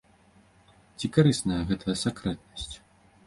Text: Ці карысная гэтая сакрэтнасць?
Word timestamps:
Ці 0.99 1.11
карысная 1.17 1.59
гэтая 1.71 1.95
сакрэтнасць? 2.05 2.69